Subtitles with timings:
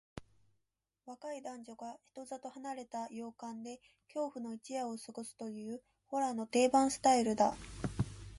[1.05, 7.53] 若い男女が人里離れた洋館で恐怖の一夜を過ごすという、ホラーの定番スタイルだ。